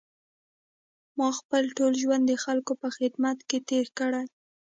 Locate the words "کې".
3.49-3.57